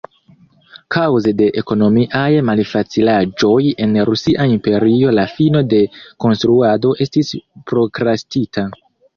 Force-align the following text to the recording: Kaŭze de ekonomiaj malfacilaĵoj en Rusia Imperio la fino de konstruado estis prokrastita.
Kaŭze 0.93 1.33
de 1.41 1.49
ekonomiaj 1.61 2.29
malfacilaĵoj 2.47 3.59
en 3.87 3.93
Rusia 4.11 4.49
Imperio 4.55 5.13
la 5.19 5.27
fino 5.35 5.63
de 5.75 5.83
konstruado 6.27 6.97
estis 7.07 7.33
prokrastita. 7.71 8.67